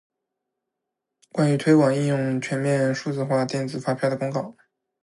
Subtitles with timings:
[1.31, 4.55] 关于推广应用全面数字化电子发票的公告